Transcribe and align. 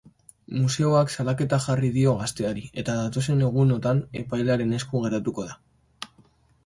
Museoak 0.59 1.11
salaketa 1.15 1.59
jarri 1.65 1.91
dio 1.99 2.15
gazteari, 2.23 2.63
eta 2.83 2.95
datozen 3.01 3.45
egunotan 3.49 4.01
epailearen 4.23 4.75
esku 4.79 5.03
geratuko 5.05 5.47
da. 5.51 5.61